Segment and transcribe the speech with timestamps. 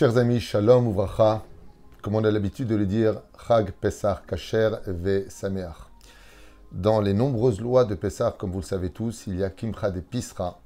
[0.00, 1.44] Chers amis, shalom uvracha,
[2.00, 5.76] comme on a l'habitude de le dire, Chag Pesach Kasher Ve Sameach.
[6.72, 9.90] Dans les nombreuses lois de Pesach, comme vous le savez tous, il y a Kimcha
[9.90, 10.58] de Pisra,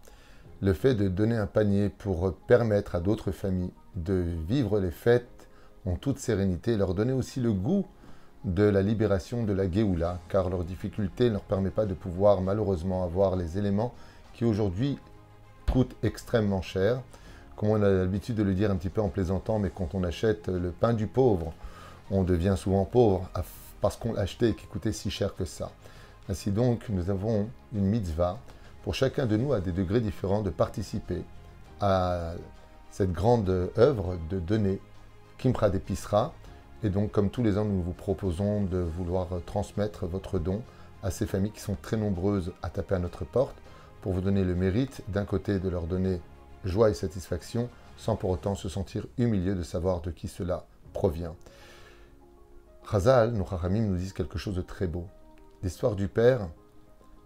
[0.60, 5.48] le fait de donner un panier pour permettre à d'autres familles de vivre les fêtes
[5.84, 7.86] en toute sérénité, leur donner aussi le goût
[8.44, 12.40] de la libération de la Géoula, car leur difficulté ne leur permet pas de pouvoir
[12.40, 13.94] malheureusement avoir les éléments
[14.32, 14.96] qui aujourd'hui
[15.72, 17.02] coûtent extrêmement cher
[17.56, 20.02] comme on a l'habitude de le dire un petit peu en plaisantant, mais quand on
[20.04, 21.52] achète le pain du pauvre,
[22.10, 23.28] on devient souvent pauvre
[23.80, 25.70] parce qu'on l'a acheté et qui coûtait si cher que ça.
[26.28, 28.38] Ainsi donc, nous avons une mitzvah
[28.82, 31.22] pour chacun de nous à des degrés différents de participer
[31.80, 32.32] à
[32.90, 34.80] cette grande œuvre de donner
[35.38, 36.32] Kimpra d'Episra.
[36.82, 40.62] Et donc, comme tous les ans, nous vous proposons de vouloir transmettre votre don
[41.02, 43.56] à ces familles qui sont très nombreuses à taper à notre porte
[44.00, 46.20] pour vous donner le mérite d'un côté de leur donner
[46.64, 51.36] joie et satisfaction, sans pour autant se sentir humilié de savoir de qui cela provient.
[52.90, 55.06] Chazal, nos Chachamim nous disent quelque chose de très beau.
[55.62, 56.48] L'histoire du père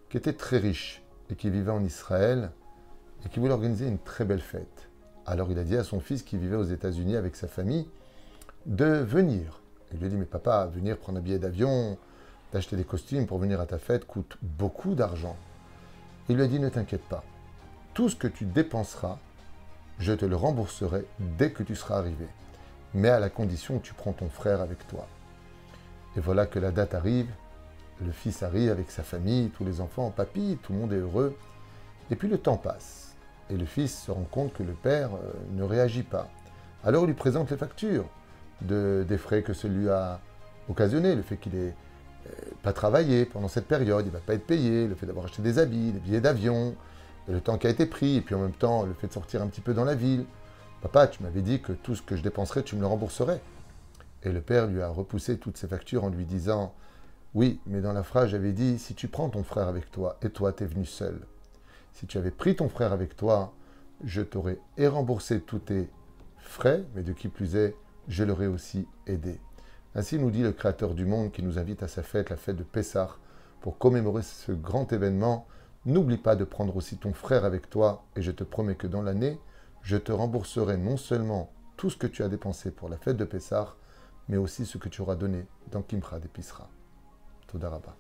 [0.09, 2.51] qui était très riche et qui vivait en Israël
[3.25, 4.89] et qui voulait organiser une très belle fête.
[5.27, 7.89] Alors il a dit à son fils qui vivait aux États-Unis avec sa famille
[8.67, 9.61] de venir.
[9.93, 11.99] Il lui a dit Mais papa, venir prendre un billet d'avion,
[12.53, 15.37] d'acheter des costumes pour venir à ta fête coûte beaucoup d'argent.
[16.29, 17.25] Il lui a dit Ne t'inquiète pas.
[17.95, 19.19] Tout ce que tu dépenseras
[19.99, 22.27] je te le rembourserai dès que tu seras arrivé,
[22.95, 25.07] mais à la condition que tu prends ton frère avec toi.
[26.17, 27.29] Et voilà que la date arrive,
[28.05, 31.37] le fils arrive avec sa famille, tous les enfants, papy, tout le monde est heureux,
[32.11, 33.17] et puis le temps passe,
[33.51, 36.29] et le fils se rend compte que le père euh, ne réagit pas.
[36.85, 38.07] Alors il lui présente les factures.
[38.61, 40.21] De, des frais que celui a
[40.69, 41.77] occasionné, le fait qu'il n'ait
[42.27, 42.31] euh,
[42.65, 45.43] pas travaillé pendant cette période, il ne va pas être payé, le fait d'avoir acheté
[45.43, 46.75] des habits, des billets d'avion,
[47.33, 49.43] le temps qui a été pris, et puis en même temps le fait de sortir
[49.43, 50.25] un petit peu dans la ville.
[50.81, 53.41] Papa, tu m'avais dit que tout ce que je dépenserais, tu me le rembourserais.
[54.23, 56.75] Et le père lui a repoussé toutes ses factures en lui disant
[57.35, 60.31] Oui, mais dans la phrase, j'avais dit Si tu prends ton frère avec toi, et
[60.31, 61.21] toi, tu es venu seul.
[61.93, 63.53] Si tu avais pris ton frère avec toi,
[64.05, 65.89] je t'aurais et remboursé tous tes
[66.39, 67.75] frais, mais de qui plus est,
[68.07, 69.41] je l'aurais aussi aidé.
[69.95, 72.57] Ainsi nous dit le Créateur du monde qui nous invite à sa fête, la fête
[72.57, 73.17] de Pessah,
[73.61, 75.47] pour commémorer ce grand événement
[75.87, 79.03] N'oublie pas de prendre aussi ton frère avec toi, et je te promets que dans
[79.03, 79.39] l'année,
[79.83, 83.25] je te rembourserai non seulement tout ce que tu as dépensé pour la fête de
[83.25, 83.75] Pessah,
[84.29, 86.69] mais aussi ce que tu auras donné dans Kimcha d'Episra.
[87.47, 87.97] Todarabah.